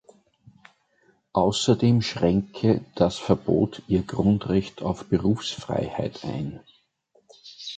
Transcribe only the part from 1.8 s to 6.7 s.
schränke das Verbot ihr Grundrecht auf Berufsfreiheit ein.